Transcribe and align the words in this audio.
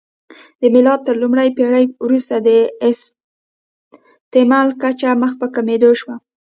د 0.61 0.61
میلاد 0.73 0.99
تر 1.07 1.15
لومړۍ 1.21 1.49
پېړۍ 1.57 1.85
وروسته 2.05 2.35
د 2.47 2.49
استعمل 2.89 4.67
کچه 4.81 5.09
مخ 5.21 5.31
په 5.41 5.47
کمېدو 5.55 5.89
شوه 5.99 6.15